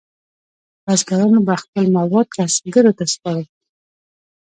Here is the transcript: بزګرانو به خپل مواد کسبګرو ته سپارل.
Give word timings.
بزګرانو 0.85 1.39
به 1.47 1.55
خپل 1.63 1.85
مواد 1.97 2.27
کسبګرو 2.35 2.91
ته 2.97 3.05
سپارل. 3.13 3.45